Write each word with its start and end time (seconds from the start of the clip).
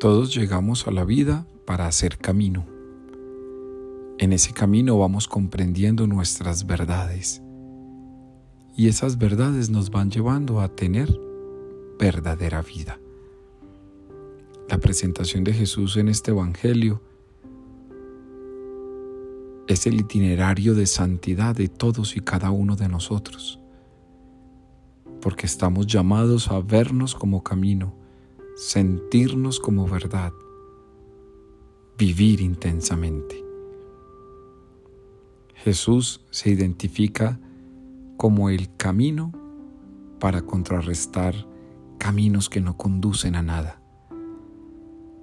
Todos 0.00 0.32
llegamos 0.32 0.86
a 0.86 0.92
la 0.92 1.04
vida 1.04 1.44
para 1.66 1.88
hacer 1.88 2.18
camino. 2.18 2.64
En 4.18 4.32
ese 4.32 4.52
camino 4.52 4.96
vamos 4.96 5.26
comprendiendo 5.26 6.06
nuestras 6.06 6.66
verdades 6.68 7.42
y 8.76 8.86
esas 8.86 9.18
verdades 9.18 9.70
nos 9.70 9.90
van 9.90 10.12
llevando 10.12 10.60
a 10.60 10.68
tener 10.68 11.08
verdadera 11.98 12.62
vida. 12.62 13.00
La 14.68 14.78
presentación 14.78 15.42
de 15.42 15.52
Jesús 15.52 15.96
en 15.96 16.08
este 16.08 16.30
Evangelio 16.30 17.02
es 19.66 19.84
el 19.88 19.98
itinerario 19.98 20.76
de 20.76 20.86
santidad 20.86 21.56
de 21.56 21.66
todos 21.66 22.16
y 22.16 22.20
cada 22.20 22.52
uno 22.52 22.76
de 22.76 22.88
nosotros, 22.88 23.58
porque 25.20 25.46
estamos 25.46 25.88
llamados 25.88 26.52
a 26.52 26.60
vernos 26.60 27.16
como 27.16 27.42
camino, 27.42 27.94
sentirnos 28.58 29.60
como 29.60 29.86
verdad, 29.86 30.32
vivir 31.96 32.40
intensamente. 32.40 33.44
Jesús 35.54 36.26
se 36.32 36.50
identifica 36.50 37.38
como 38.16 38.50
el 38.50 38.74
camino 38.76 39.32
para 40.18 40.42
contrarrestar 40.42 41.46
caminos 41.98 42.48
que 42.48 42.60
no 42.60 42.76
conducen 42.76 43.36
a 43.36 43.42
nada. 43.42 43.80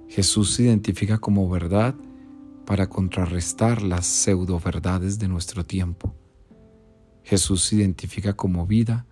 Jesús 0.08 0.54
se 0.54 0.62
identifica 0.62 1.18
como 1.18 1.46
verdad 1.50 1.94
para 2.64 2.88
contrarrestar 2.88 3.82
las 3.82 4.06
pseudo 4.06 4.58
verdades 4.58 5.18
de 5.18 5.28
nuestro 5.28 5.62
tiempo. 5.62 6.14
Jesús 7.22 7.64
se 7.64 7.76
identifica 7.76 8.32
como 8.32 8.66
vida 8.66 9.04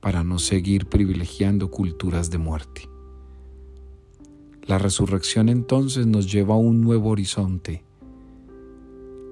para 0.00 0.24
no 0.24 0.38
seguir 0.38 0.86
privilegiando 0.86 1.70
culturas 1.70 2.30
de 2.30 2.38
muerte. 2.38 2.93
La 4.66 4.78
resurrección 4.78 5.50
entonces 5.50 6.06
nos 6.06 6.32
lleva 6.32 6.54
a 6.54 6.58
un 6.58 6.80
nuevo 6.80 7.10
horizonte, 7.10 7.84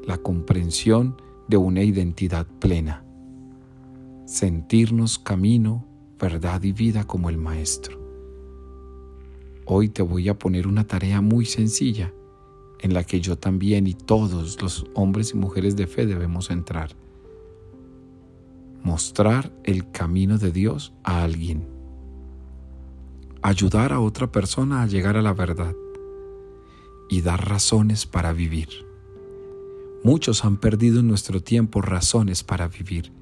la 0.07 0.19
comprensión 0.19 1.17
de 1.49 1.57
una 1.57 1.83
identidad 1.83 2.47
plena, 2.59 3.03
sentirnos 4.27 5.19
camino, 5.19 5.87
verdad 6.21 6.63
y 6.63 6.73
vida 6.73 7.07
como 7.07 7.31
el 7.31 7.39
Maestro. 7.39 7.99
Hoy 9.65 9.89
te 9.89 10.03
voy 10.03 10.29
a 10.29 10.39
poner 10.39 10.67
una 10.67 10.87
tarea 10.87 11.23
muy 11.23 11.47
sencilla 11.47 12.13
en 12.81 12.93
la 12.93 13.05
que 13.05 13.23
yo 13.23 13.39
también 13.39 13.87
y 13.87 13.95
todos 13.95 14.61
los 14.61 14.85
hombres 14.93 15.33
y 15.33 15.39
mujeres 15.39 15.77
de 15.77 15.87
fe 15.87 16.05
debemos 16.05 16.51
entrar. 16.51 16.95
Mostrar 18.83 19.51
el 19.65 19.91
camino 19.93 20.37
de 20.37 20.51
Dios 20.51 20.93
a 21.05 21.23
alguien 21.23 21.82
ayudar 23.43 23.93
a 23.93 24.01
otra 24.01 24.31
persona 24.31 24.83
a 24.83 24.87
llegar 24.87 25.17
a 25.17 25.23
la 25.23 25.33
verdad 25.33 25.75
y 27.09 27.23
dar 27.23 27.49
razones 27.49 28.07
para 28.07 28.33
vivir. 28.33 28.69
Muchos 30.05 30.45
han 30.45 30.57
perdido 30.57 31.01
en 31.01 31.09
nuestro 31.09 31.43
tiempo 31.43 31.83
razones 31.83 32.45
para 32.45 32.69
vivir. 32.69 33.13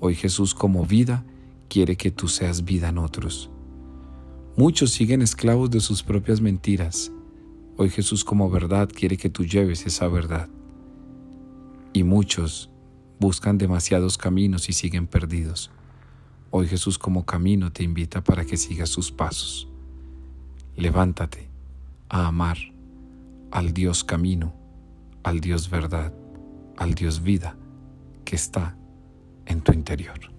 Hoy 0.00 0.14
Jesús 0.14 0.54
como 0.54 0.84
vida 0.86 1.24
quiere 1.68 1.96
que 1.96 2.10
tú 2.10 2.28
seas 2.28 2.64
vida 2.64 2.88
en 2.88 2.98
otros. 2.98 3.50
Muchos 4.56 4.90
siguen 4.92 5.20
esclavos 5.20 5.70
de 5.70 5.80
sus 5.80 6.02
propias 6.02 6.40
mentiras. 6.40 7.12
Hoy 7.76 7.90
Jesús 7.90 8.24
como 8.24 8.48
verdad 8.48 8.88
quiere 8.88 9.18
que 9.18 9.28
tú 9.28 9.44
lleves 9.44 9.84
esa 9.86 10.08
verdad. 10.08 10.48
Y 11.92 12.02
muchos 12.02 12.70
buscan 13.20 13.58
demasiados 13.58 14.16
caminos 14.16 14.70
y 14.70 14.72
siguen 14.72 15.06
perdidos. 15.06 15.70
Hoy 16.50 16.68
Jesús 16.68 16.98
como 16.98 17.26
camino 17.26 17.72
te 17.72 17.82
invita 17.82 18.22
para 18.22 18.44
que 18.44 18.56
sigas 18.56 18.88
sus 18.88 19.10
pasos. 19.10 19.68
Levántate 20.76 21.48
a 22.08 22.26
amar 22.26 22.58
al 23.50 23.72
Dios 23.72 24.04
camino, 24.04 24.54
al 25.22 25.40
Dios 25.40 25.70
verdad, 25.70 26.12
al 26.76 26.94
Dios 26.94 27.22
vida 27.22 27.56
que 28.24 28.36
está 28.36 28.76
en 29.46 29.60
tu 29.60 29.72
interior. 29.72 30.35